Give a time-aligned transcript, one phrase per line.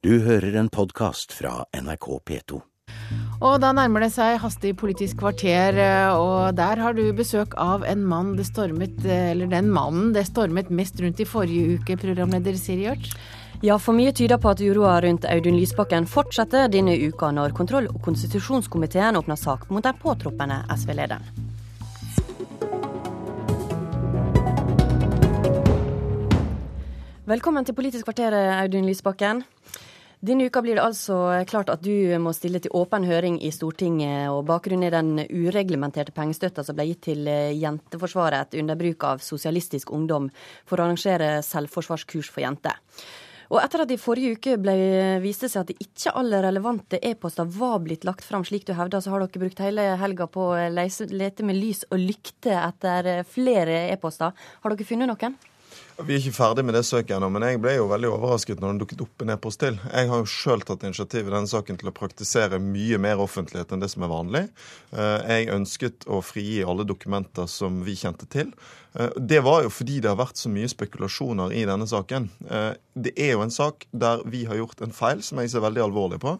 [0.00, 2.58] Du hører en podkast fra NRK P2.
[3.44, 7.84] Og da nærmer det seg hastig Politisk kvarter, eh, og der har du besøk av
[7.84, 11.98] en mann det stormet, eh, eller den mannen det stormet mest rundt i forrige uke,
[12.00, 13.12] programleder Siri Hjørt.
[13.60, 17.92] Ja, for mye tyder på at uroa rundt Audun Lysbakken fortsetter denne uka når kontroll-
[17.92, 21.28] og konstitusjonskomiteen åpner sak mot den påtroppende SV-lederen.
[27.28, 28.32] Velkommen til Politisk kvarter,
[28.64, 29.44] Audun Lysbakken.
[30.20, 31.14] Denne uka blir det altså
[31.48, 34.28] klart at du må stille til åpen høring i Stortinget.
[34.28, 37.24] og Bakgrunnen er den ureglementerte pengestøtta som ble gitt til
[37.56, 40.28] Jenteforsvaret under bruk av Sosialistisk Ungdom
[40.68, 42.76] for å arrangere selvforsvarskurs for jenter.
[43.48, 44.74] Og etter at det i forrige uke ble,
[45.24, 49.00] viste seg at det ikke alle relevante e-poster var blitt lagt fram slik du hevder,
[49.00, 53.86] så har dere brukt hele helga på å lete med lys og lykte etter flere
[53.88, 54.36] e-poster.
[54.36, 55.40] Har dere funnet noen?
[56.00, 58.72] Vi er ikke ferdig med det søket ennå, men jeg ble jo veldig overrasket når
[58.72, 59.76] den dukket opp en e-post til.
[59.84, 63.74] Jeg har jo sjøl tatt initiativ i denne saken til å praktisere mye mer offentlighet
[63.74, 64.44] enn det som er vanlig.
[64.94, 68.54] Jeg ønsket å frigi alle dokumenter som vi kjente til.
[68.90, 72.24] Det var jo fordi det har vært så mye spekulasjoner i denne saken.
[72.90, 75.84] Det er jo en sak der vi har gjort en feil som jeg ser veldig
[75.84, 76.32] alvorlig på.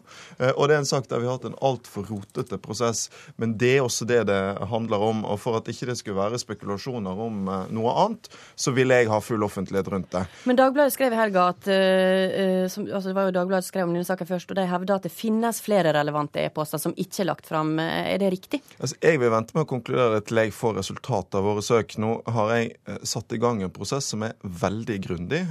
[0.57, 3.05] Og det er en sak der vi har hatt en altfor rotete prosess.
[3.39, 4.41] Men det er også det det
[4.73, 5.23] handler om.
[5.23, 8.27] Og for at ikke det skulle være spekulasjoner om noe annet,
[8.59, 10.23] så ville jeg ha full offentlighet rundt det.
[10.49, 13.89] Men Dagbladet skrev i helga at uh, som, altså Det var jo Dagbladet som skrev
[13.89, 17.23] om denne saken først, og de hevder at det finnes flere relevante e-poster som ikke
[17.23, 17.73] er lagt fram.
[17.79, 18.61] Er det riktig?
[18.79, 21.97] Altså, jeg vil vente med å konkludere til jeg får resultatet av våre søk.
[22.01, 25.41] Nå har jeg satt i gang en prosess som er veldig grundig,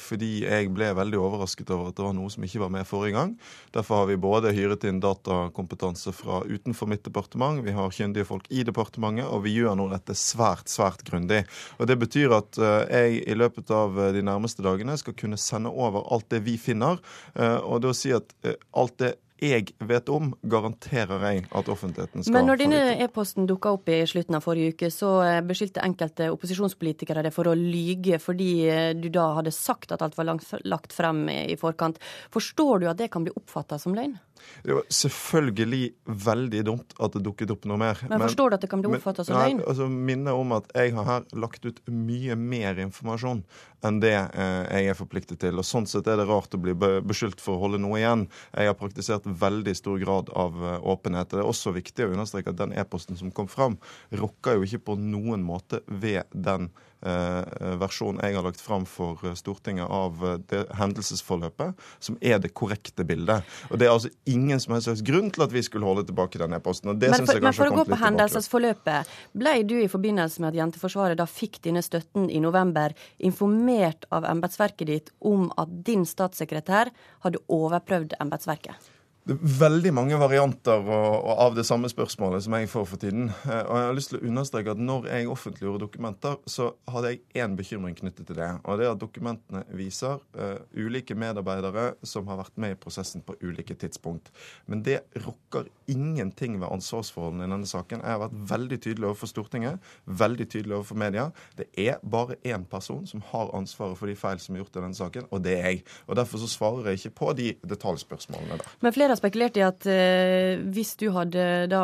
[0.00, 3.16] fordi jeg ble veldig overrasket over at det var noe som ikke var med forrige
[3.16, 3.34] gang.
[3.74, 8.48] Derfor har vi både hyret inn datakompetanse fra utenfor mitt departement, vi har kyndige folk
[8.50, 11.44] i departementet, og vi gjør nå dette svært, svært grundig.
[11.80, 16.06] Og Det betyr at jeg i løpet av de nærmeste dagene skal kunne sende over
[16.12, 17.00] alt det vi finner,
[17.36, 18.32] og det å si at
[18.76, 23.74] alt det jeg vet om, garanterer jeg at offentligheten skal Men når denne e-posten dukka
[23.76, 25.10] opp i slutten av forrige uke, så
[25.44, 28.50] beskyldte enkelte opposisjonspolitikere deg for å lyge fordi
[28.96, 30.30] du da hadde sagt at alt var
[30.64, 32.00] lagt frem i forkant.
[32.32, 34.16] Forstår du at det kan bli oppfatta som løgn?
[34.64, 35.82] Det var selvfølgelig
[36.26, 38.00] veldig dumt at det dukket opp noe mer.
[38.10, 39.62] Men forstår du at det kan bli oppfatta som løgn?
[39.66, 43.44] Altså, Minne om at jeg har her lagt ut mye mer informasjon
[43.86, 45.60] enn det eh, jeg er forpliktet til.
[45.60, 48.26] og Sånn sett er det rart å bli beskyldt for å holde noe igjen.
[48.56, 51.30] Jeg har praktisert veldig stor grad av åpenhet.
[51.30, 53.78] Det er også viktig å understreke at den e-posten som kom fram,
[54.10, 56.70] rokker jo ikke på noen måte ved den
[57.00, 63.44] versjonen jeg har lagt fram for Stortinget av det hendelsesforløpet, som er det korrekte bildet.
[63.70, 66.56] Og Det er altså ingen som helst grunn til at vi skulle holde tilbake den
[66.56, 66.94] e-posten.
[66.96, 71.20] Men, for, men for å gå på hendelsesforløpet, ble du i forbindelse med at Jenteforsvaret
[71.20, 76.92] da fikk denne støtten i november, informert av embetsverket ditt om at din statssekretær
[77.26, 78.95] hadde overprøvd embetsverket?
[79.26, 83.24] Det er veldig mange varianter av det samme spørsmålet som jeg får for tiden.
[83.26, 87.42] Og jeg har lyst til å understreke at når jeg offentliggjorde dokumenter, så hadde jeg
[87.42, 88.52] én bekymring knyttet til det.
[88.62, 93.24] Og det er at dokumentene viser uh, ulike medarbeidere som har vært med i prosessen
[93.26, 94.30] på ulike tidspunkt.
[94.70, 98.06] Men det rokker ingenting ved ansvarsforholdene i denne saken.
[98.06, 101.26] Jeg har vært veldig tydelig overfor Stortinget, veldig tydelig overfor media.
[101.58, 104.86] Det er bare én person som har ansvaret for de feil som er gjort i
[104.86, 105.84] denne saken, og det er jeg.
[106.06, 108.74] Og Derfor så svarer jeg ikke på de detaljspørsmålene der.
[108.86, 111.82] Men flere har spekulert i at eh, hvis du hadde da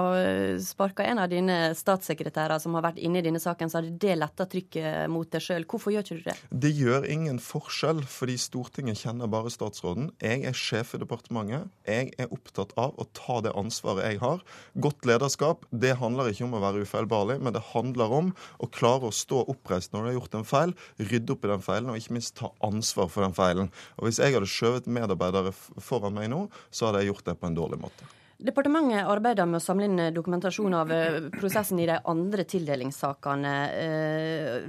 [0.62, 4.19] sparka en av dine statssekretærer som har vært inne i denne saken, så hadde det
[4.20, 5.66] letta trykket mot deg sjøl.
[5.69, 6.37] Hvorfor gjør ikke du det?
[6.65, 10.10] Det gjør ingen forskjell, fordi Stortinget kjenner bare statsråden.
[10.22, 11.72] Jeg er sjef i departementet.
[11.88, 14.42] Jeg er opptatt av å ta det ansvaret jeg har.
[14.84, 18.32] Godt lederskap det handler ikke om å være ufeilbarlig, men det handler om
[18.62, 21.65] å klare å stå oppreist når du har gjort en feil, rydde opp i den
[21.65, 23.72] feilen, og ikke minst ta ansvar for den feilen.
[23.98, 27.49] Og Hvis jeg hadde skjøvet medarbeidere foran meg nå, så hadde jeg gjort det på
[27.49, 28.09] en dårlig måte.
[28.43, 30.91] Departementet arbeider med å samle inn dokumentasjon av
[31.37, 33.53] prosessen i de andre tildelingssakene.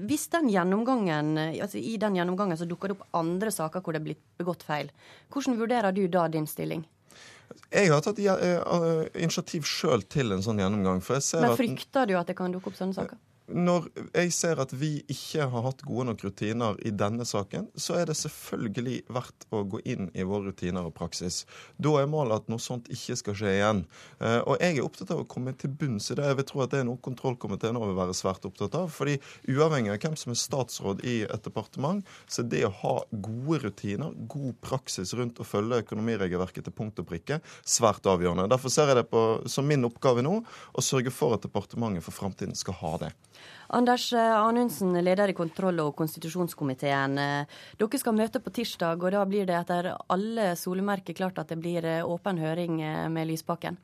[0.05, 4.03] Hvis den gjennomgangen, altså I den gjennomgangen så dukker det opp andre saker hvor det
[4.03, 4.93] er blitt begått feil.
[5.33, 6.85] Hvordan vurderer du da din stilling?
[7.73, 11.01] Jeg har tatt initiativ sjøl til en sånn gjennomgang.
[11.01, 13.17] Men frykter du at det kan dukke opp sånne saker?
[13.53, 13.85] Når
[14.15, 18.09] jeg ser at vi ikke har hatt gode nok rutiner i denne saken, så er
[18.09, 21.43] det selvfølgelig verdt å gå inn i våre rutiner og praksis.
[21.77, 23.83] Da er målet at noe sånt ikke skal skje igjen.
[24.49, 26.25] Og jeg er opptatt av å komme til bunns i det.
[26.31, 28.89] Jeg vil tro at det er noe kontrollkomiteen vil være svært opptatt av.
[28.93, 29.19] fordi
[29.49, 34.15] uavhengig av hvem som er statsråd i et departement, så det å ha gode rutiner,
[34.27, 38.49] god praksis rundt å følge økonomiregelverket til punkt og prikke, svært avgjørende.
[38.49, 42.15] Derfor ser jeg det på, som min oppgave nå å sørge for at departementet for
[42.15, 43.13] framtiden skal ha det.
[43.73, 47.15] Anders Anundsen, leder i kontroll- og konstitusjonskomiteen.
[47.79, 51.57] Dere skal møte på tirsdag, og da blir det etter alle solemerker klart at det
[51.57, 52.77] blir åpen høring
[53.09, 53.79] med Lysbakken?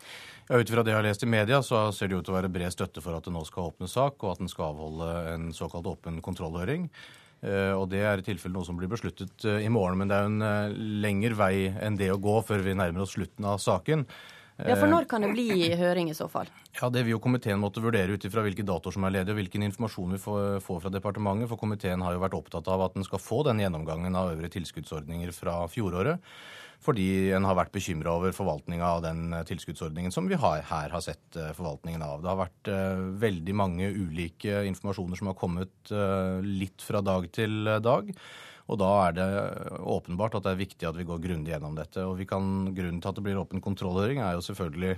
[0.49, 2.37] Ja, Ut fra det jeg har lest i media, så ser det ut til å
[2.37, 5.09] være bred støtte for at det nå skal åpne sak, og at den skal avholde
[5.33, 6.91] en såkalt åpen kontrollhøring.
[7.39, 10.17] Eh, og Det er i tilfelle noe som blir besluttet eh, i morgen, men det
[10.17, 13.47] er jo en eh, lengre vei enn det å gå før vi nærmer oss slutten
[13.47, 14.03] av saken.
[14.67, 16.49] Ja, For når kan det bli høring i så fall?
[16.75, 19.39] Ja, Det vil jo komiteen måtte vurdere ut ifra hvilke datoer som er ledige og
[19.39, 21.49] hvilken informasjon vi får, får, fra departementet.
[21.51, 24.57] For komiteen har jo vært opptatt av at den skal få den gjennomgangen av øvrige
[24.59, 26.19] tilskuddsordninger fra fjoråret
[26.79, 30.93] fordi en har vært bekymra over forvaltninga av den eh, tilskuddsordningen som vi har, her
[30.95, 32.21] har sett eh, forvaltningen av.
[32.23, 32.69] Det har vært
[33.19, 35.91] veldig mange ulike informasjoner som har kommet
[36.45, 38.13] litt fra dag til dag.
[38.69, 39.27] Og da er det
[39.81, 42.03] åpenbart at det er viktig at vi går grundig gjennom dette.
[42.05, 44.93] Og kan, Grunnen til at det blir åpen kontrollhøring, er jo selvfølgelig,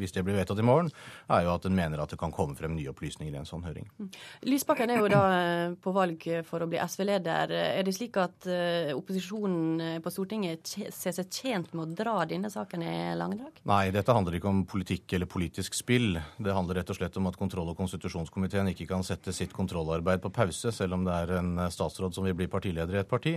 [0.00, 0.90] hvis det blir vedtatt i morgen,
[1.30, 3.62] er jo at en mener at det kan komme frem nye opplysninger i en sånn
[3.66, 3.86] høring.
[4.00, 4.10] Mm.
[4.50, 7.54] Lysbakken er jo da eh, på valg for å bli SV-leder.
[7.54, 12.16] Er det slik at eh, opposisjonen eh, på Stortinget ser seg tjent med å dra
[12.28, 13.62] denne saken i langdrag?
[13.70, 16.18] Nei, dette handler ikke om politikk eller politisk spill.
[16.42, 20.24] Det handler rett og slett om at kontroll- og konstitusjonskomiteen ikke kan sette sitt kontrollarbeid
[20.24, 23.34] på pause, selv om det er en statsråd som vil bli partileder i et parti.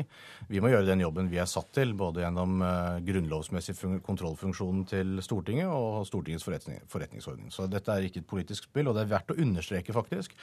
[0.50, 3.75] Vi må gjøre den jobben vi er satt til, både gjennom uh, grunnlovsmessig
[4.06, 7.51] kontrollfunksjonen til Stortinget og Stortingets forretning, forretningsordning.
[7.53, 10.35] Så dette er ikke et politisk spill, og det er verdt å understreke faktisk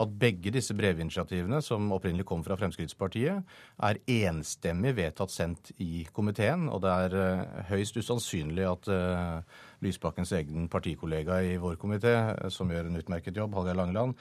[0.00, 3.42] at begge disse brevinitiativene, som opprinnelig kom fra Fremskrittspartiet,
[3.84, 10.32] er enstemmig vedtatt sendt i komiteen, og det er uh, høyst usannsynlig at uh, Lysbakkens
[10.36, 12.14] egen partikollega i vår komité,
[12.52, 14.18] som gjør en utmerket jobb, Hallgeir Langeland,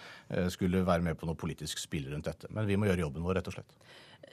[0.54, 2.48] skulle være med på noe politisk spill rundt dette.
[2.56, 3.76] Men vi må gjøre jobben vår, rett og slett.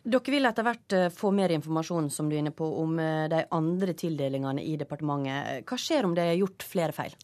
[0.07, 3.27] Dere vil etter hvert eh, få mer informasjon som du er inne på, om eh,
[3.33, 5.67] de andre tildelingene i departementet.
[5.67, 7.17] Hva skjer om det er gjort flere feil?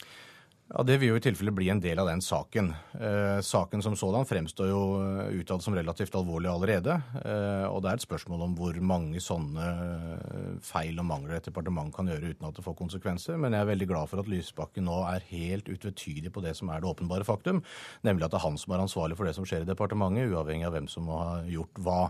[0.73, 2.71] Ja, Det vil jo i tilfelle bli en del av den saken.
[2.97, 6.95] Eh, saken som sådan fremstår jo eh, utad som relativt alvorlig allerede.
[7.21, 11.49] Eh, og det er et spørsmål om hvor mange sånne eh, feil og mangler et
[11.51, 13.37] departement kan gjøre uten at det får konsekvenser.
[13.37, 16.73] Men jeg er veldig glad for at Lysbakken nå er helt utvetydig på det som
[16.73, 17.61] er det åpenbare faktum,
[18.01, 20.71] nemlig at det er han som er ansvarlig for det som skjer i departementet, uavhengig
[20.71, 22.01] av hvem som har gjort hva.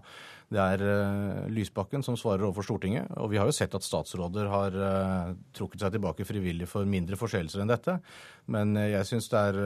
[0.53, 3.09] Det er uh, Lysbakken som svarer overfor Stortinget.
[3.17, 4.75] Og vi har jo sett at statsråder har
[5.57, 7.97] trukket seg tilbake frivillig for mindre forseelser enn dette.
[8.53, 9.59] Men uh, jeg syns det er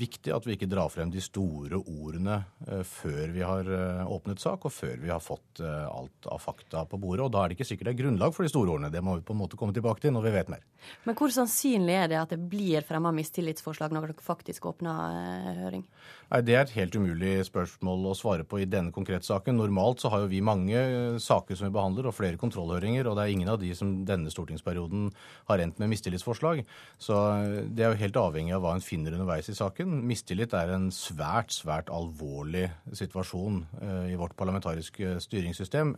[0.00, 2.40] viktig at vi ikke drar frem de store ordene
[2.86, 3.66] før vi har
[4.10, 7.24] åpnet sak, og før vi har fått alt av fakta på bordet.
[7.24, 8.92] Og da er det ikke sikkert det er grunnlag for de store ordene.
[8.92, 10.62] Det må vi på en måte komme tilbake til når vi vet mer.
[11.06, 15.84] Men hvor sannsynlig er det at det blir fremma mistillitsforslag når dere faktisk åpner høring?
[16.30, 19.58] Nei, Det er et helt umulig spørsmål å svare på i denne konkrete saken.
[19.58, 23.08] Normalt så har jo vi mange eh, saker som vi behandler, og flere kontrollhøringer.
[23.10, 25.08] Og det er ingen av de som denne stortingsperioden
[25.50, 26.62] har endt med mistillitsforslag.
[27.02, 30.00] Så eh, det er jo helt avhengig av hva en finner underveis i saken.
[30.08, 35.94] Mistillit er en svært, svært alvorlig situasjon eh, i vårt parlamentariske styringssystem.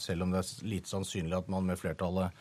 [0.00, 2.34] Selv om det er lite sannsynlig at man med flertallet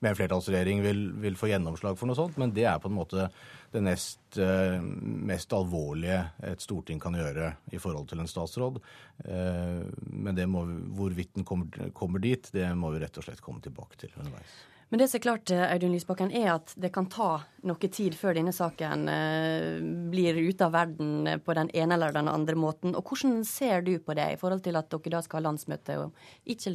[0.00, 2.96] med en flertallsregjering vil, vil, få gjennomslag for noe sånt, men det er på en
[2.96, 3.26] måte
[3.70, 8.80] det nest, uh, mest alvorlige et storting kan gjøre i forhold til en statsråd.
[9.26, 10.64] Uh, men må,
[10.96, 14.56] hvorvidt den kommer, kommer, dit, det må vi rett og slett komme tilbake til underveis.
[14.90, 18.16] Men det som er klart, eh, Audun Lysbakken, er at det kan ta noe tid
[18.18, 19.78] før denne saken uh,
[20.10, 22.96] blir ute av verden på den ene eller den andre måten.
[22.98, 25.98] Og hvordan ser du på det i forhold til at dere da skal ha landsmøte
[26.02, 26.74] om ikke,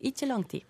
[0.00, 0.64] ikke lang tid?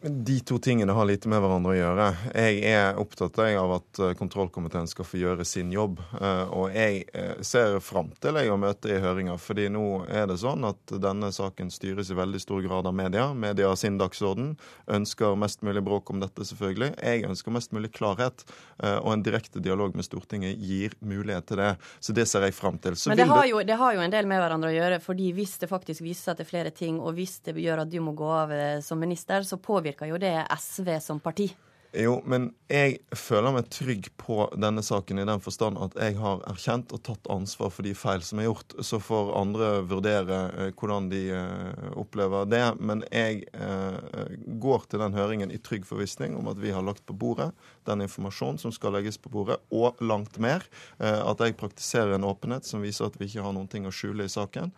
[0.00, 2.06] De to tingene har lite med hverandre å gjøre.
[2.32, 6.00] Jeg er opptatt av at eh, kontrollkomiteen skal få gjøre sin jobb.
[6.20, 10.28] Eh, og jeg eh, ser fram til jeg å møte i høringer, fordi nå er
[10.30, 13.26] det sånn at denne saken styres i veldig stor grad av media.
[13.34, 14.54] Media har sin dagsorden.
[14.86, 16.94] Ønsker mest mulig bråk om dette, selvfølgelig.
[17.00, 18.46] Jeg ønsker mest mulig klarhet.
[18.84, 21.70] Og en direkte dialog med Stortinget gir mulighet til det.
[22.02, 22.96] Så det ser jeg fram til.
[22.98, 25.30] Så Men det har, jo, det har, jo, en del med hverandre å gjøre, fordi
[25.36, 27.92] hvis det faktisk viser seg at det er flere ting, og hvis det gjør at
[27.92, 31.50] du må gå av som minister, så på påvirker jo det SV som parti.
[31.94, 36.40] Jo, men jeg føler meg trygg på denne saken i den forstand at jeg har
[36.50, 38.74] erkjent og tatt ansvar for de feil som er gjort.
[38.82, 42.64] Så får andre vurdere eh, hvordan de eh, opplever det.
[42.82, 47.04] Men jeg eh, går til den høringen i trygg forvissning om at vi har lagt
[47.06, 47.52] på bordet
[47.86, 50.64] den informasjonen som skal legges på bordet, og langt mer.
[50.96, 54.24] At jeg praktiserer en åpenhet som viser at vi ikke har noen ting å skjule
[54.24, 54.72] i saken.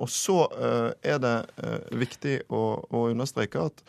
[0.00, 0.46] Og så
[1.04, 1.34] er det
[1.92, 3.84] viktig å understreke at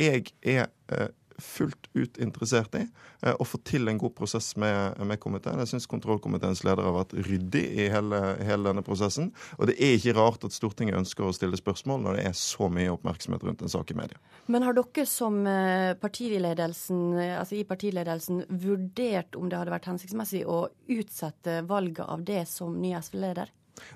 [0.00, 1.10] jeg er eh,
[1.42, 5.60] fullt ut interessert i eh, å få til en god prosess med, med komiteen.
[5.62, 9.30] Jeg syns kontrollkomiteens leder har vært ryddig i hele, hele, denne prosessen.
[9.58, 12.68] Og det er ikke rart at Stortinget ønsker å stille spørsmål når det er så
[12.72, 14.20] mye oppmerksomhet rundt en sak i media.
[14.52, 17.02] Men har dere som eh, partiledelsen,
[17.38, 22.78] altså i partiledelsen vurdert om det hadde vært hensiktsmessig å utsette valget av det som
[22.78, 23.52] ny SV-leder?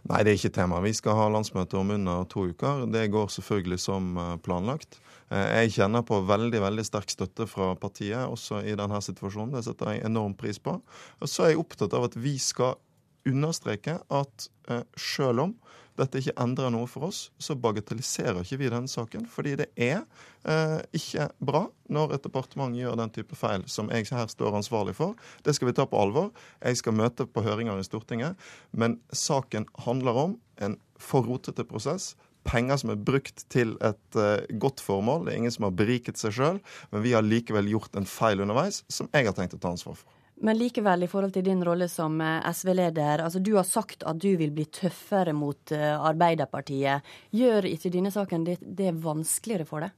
[0.09, 0.81] Nei, det er ikke tema.
[0.85, 2.87] Vi skal ha landsmøte om under to uker.
[2.93, 4.15] Det går selvfølgelig som
[4.45, 5.01] planlagt.
[5.31, 9.57] Jeg kjenner på veldig veldig sterk støtte fra partiet også i denne situasjonen.
[9.57, 10.79] Det setter jeg enorm pris på.
[11.21, 12.79] Og så er jeg opptatt av at vi skal
[13.27, 14.49] understreke at
[14.95, 15.57] selv om
[15.97, 19.27] dette ikke endrer noe for oss, så bagatelliserer ikke vi denne saken.
[19.31, 20.03] Fordi det er
[20.49, 24.97] eh, ikke bra når et departement gjør den type feil som jeg her står ansvarlig
[24.99, 25.17] for.
[25.47, 26.33] Det skal vi ta på alvor.
[26.61, 28.37] Jeg skal møte på høringer i Stortinget.
[28.73, 32.15] Men saken handler om en for rotete prosess
[32.47, 35.27] penger som er brukt til et uh, godt formål.
[35.27, 36.61] Det er ingen som har beriket seg sjøl,
[36.93, 39.99] men vi har likevel gjort en feil underveis som jeg har tenkt å ta ansvar
[39.99, 40.16] for.
[40.45, 44.19] Men likevel, i forhold til din rolle som eh, SV-leder, altså du har sagt at
[44.21, 47.07] du vil bli tøffere mot uh, Arbeiderpartiet.
[47.33, 49.95] Gjør ikke denne saken det, det vanskeligere for deg?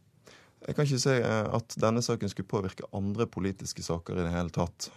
[0.66, 4.50] Jeg kan ikke si at denne saken skulle påvirke andre politiske saker i det hele
[4.50, 4.88] tatt.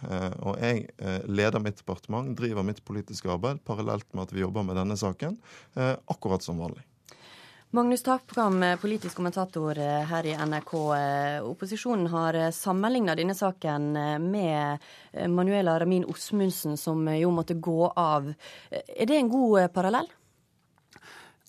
[0.42, 0.88] Og jeg
[1.30, 5.38] leder mitt departement, driver mitt politiske arbeid parallelt med at vi jobber med denne saken,
[6.10, 6.82] akkurat som vanlig.
[7.74, 10.72] Magnus Takpram, politisk kommentator eh, her i NRK.
[10.96, 13.86] Eh, opposisjonen har eh, sammenligna denne saken
[14.20, 14.84] med
[15.32, 18.28] Manuela Ramin Osmundsen, som jo måtte gå av.
[18.70, 20.10] Er det en god parallell?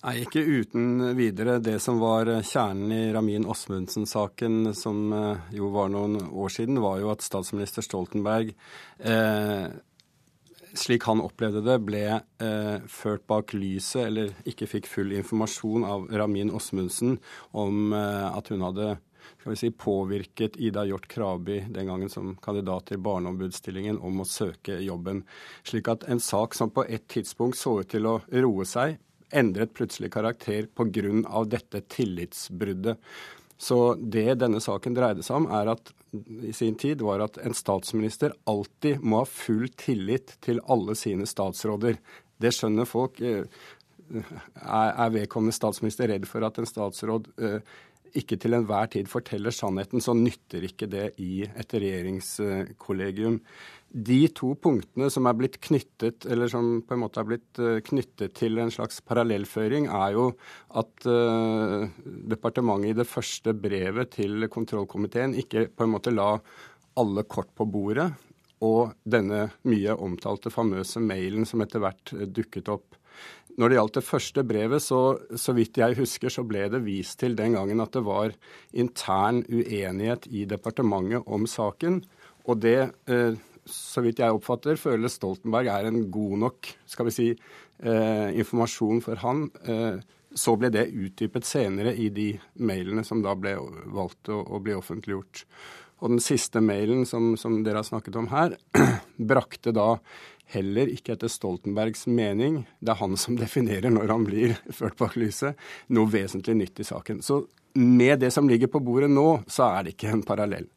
[0.00, 1.58] Nei, ikke uten videre.
[1.60, 5.10] Det som var kjernen i Ramin Osmundsen-saken, som
[5.52, 8.56] jo var noen år siden, var jo at statsminister Stoltenberg
[9.04, 9.68] eh,
[10.78, 16.06] slik han opplevde det, ble eh, ført bak lyset, eller ikke fikk full informasjon av
[16.12, 17.18] Ramin Osmundsen
[17.52, 22.34] om eh, at hun hadde skal vi si, påvirket Ida Hjort Krabi den gangen som
[22.44, 25.22] kandidat til barneombudsstillingen om å søke jobben.
[25.64, 28.98] Slik at en sak som på et tidspunkt så ut til å roe seg,
[29.34, 31.44] endret plutselig karakter pga.
[31.44, 33.00] dette tillitsbruddet.
[33.56, 35.92] Så det denne saken dreide seg om, er at
[36.42, 41.26] i sin tid var at en statsminister alltid må ha full tillit til alle sine
[41.28, 41.98] statsråder.
[42.40, 43.20] Det skjønner folk.
[43.20, 43.46] Eh,
[44.14, 47.60] er vedkommende statsminister redd for at en statsråd eh,
[48.14, 53.40] ikke til enhver tid forteller sannheten, så nytter ikke det i et regjeringskollegium.
[53.94, 57.78] De to punktene som er blitt knyttet, eller som på en måte er blitt eh,
[57.86, 60.24] knyttet til en slags parallellføring, er jo
[60.74, 66.32] at uh, departementet i det første brevet til kontrollkomiteen ikke på en måte la
[66.98, 68.08] alle kort på bordet,
[68.66, 72.98] og denne mye omtalte famøse mailen som etter hvert dukket opp.
[73.54, 75.00] Når det gjaldt det første brevet, så,
[75.38, 78.34] så vidt jeg husker, så ble det vist til den gangen at det var
[78.74, 82.00] intern uenighet i departementet om saken.
[82.50, 87.14] Og det, eh, så vidt jeg oppfatter, føler Stoltenberg er en god nok skal vi
[87.14, 87.28] si,
[87.82, 89.46] eh, informasjon for han.
[89.64, 90.02] Eh,
[90.34, 93.54] så ble det utdypet senere i de mailene som da ble
[93.94, 95.44] valgt å, å bli offentliggjort.
[96.02, 98.56] Og den siste mailen som, som dere har snakket om her,
[99.30, 99.94] brakte da
[100.52, 105.16] heller ikke etter Stoltenbergs mening, det er han som definerer når han blir ført bak
[105.20, 105.58] lyset,
[105.94, 107.22] noe vesentlig nytt i saken.
[107.24, 107.44] Så
[107.78, 110.68] med det som ligger på bordet nå, så er det ikke en parallell.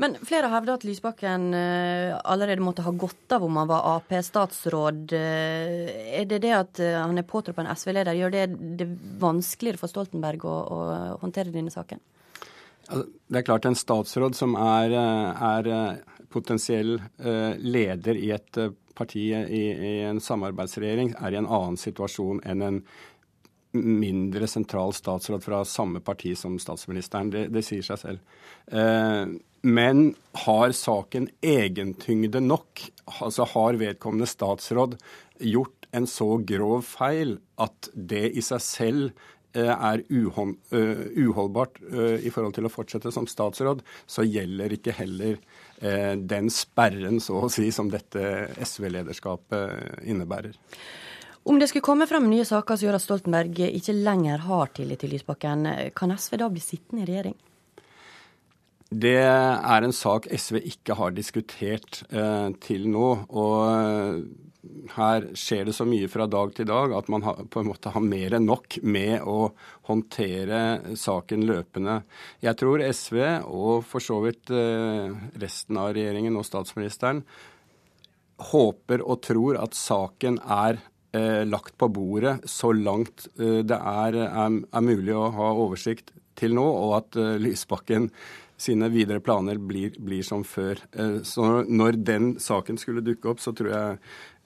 [0.00, 5.14] Men flere hevder at Lysbakken uh, allerede måtte ha gått av om han var Ap-statsråd.
[5.14, 5.84] Uh,
[6.18, 8.46] er det det at uh, han er påtroppet en SV-leder, gjør det
[8.80, 8.88] det
[9.22, 10.80] vanskeligere for Stoltenberg å, å
[11.22, 12.02] håndtere denne saken?
[12.88, 15.68] Altså, det er klart en statsråd som er, er
[16.28, 16.98] potensiell
[17.62, 18.58] leder i et
[18.94, 22.82] parti i, i en samarbeidsregjering er i en annen situasjon enn en
[23.74, 27.32] mindre sentral statsråd fra samme parti som statsministeren.
[27.32, 28.40] Det, det sier seg selv.
[28.70, 30.02] Eh, men
[30.44, 32.86] har saken egentyngde nok?
[33.24, 34.98] Altså har vedkommende statsråd
[35.40, 40.40] gjort en så grov feil at det i seg selv eh, er uh,
[41.14, 45.38] uholdbart uh, i forhold til å fortsette som statsråd, så gjelder ikke heller
[45.84, 48.22] Eh, den sperren, så å si, som dette
[48.62, 50.54] SV-lederskapet innebærer.
[51.44, 55.02] Om det skulle komme frem nye saker som gjør at Stoltenberg ikke lenger har tillit
[55.04, 57.36] til Lysbakken, kan SV da bli sittende i regjering?
[58.94, 63.10] Det er en sak SV ikke har diskutert eh, til nå.
[63.28, 64.24] og
[64.94, 67.92] her skjer det så mye fra dag til dag at man har, på en måte
[67.92, 69.50] har mer enn nok med å
[69.88, 72.00] håndtere saken løpende.
[72.44, 77.24] Jeg tror SV, og for så vidt eh, resten av regjeringen og statsministeren,
[78.50, 80.90] håper og tror at saken er eh,
[81.46, 86.56] lagt på bordet så langt eh, det er, er, er, mulig å ha oversikt til
[86.56, 88.10] nå, og at eh, Lysbakken
[88.64, 90.78] sine videre planer blir, blir som før.
[90.92, 93.98] Eh, så når den saken skulle dukke opp, så tror jeg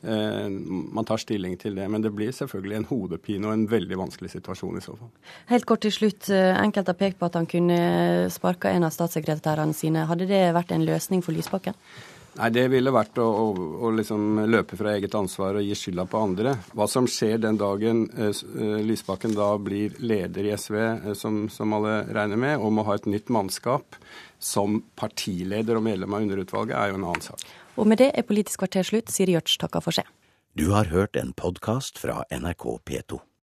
[0.02, 0.48] Eh,
[0.92, 1.88] man tar stilling til det.
[1.90, 5.10] Men det blir selvfølgelig en hodepine og en veldig vanskelig situasjon i så fall.
[5.50, 6.28] Helt kort til slutt.
[6.30, 10.06] Eh, enkelte har pekt på at han kunne sparka en av statssekretærene sine.
[10.06, 11.74] Hadde det vært en løsning for Lysbakken?
[12.38, 16.04] Nei, Det ville vært å, å, å liksom løpe fra eget ansvar og gi skylda
[16.06, 16.54] på andre.
[16.70, 21.46] Hva som skjer den dagen eh, eh Lysbakken da blir leder i SV, eh, som,
[21.50, 23.98] som, alle regner med, og må ha et nytt mannskap
[24.38, 27.42] som partileder og medlem av underutvalget, er jo en annen sak.
[27.78, 29.10] Og med det er Politisk kvarter slutt.
[29.10, 30.06] Siri Gjørts takker for seg.
[30.58, 33.18] Du har hørt en podkast fra NRK P2.